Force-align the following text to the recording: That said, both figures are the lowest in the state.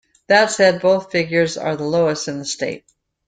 That 0.29 0.49
said, 0.49 0.81
both 0.81 1.11
figures 1.11 1.59
are 1.59 1.75
the 1.75 1.83
lowest 1.83 2.27
in 2.27 2.39
the 2.39 2.45
state. 2.45 2.85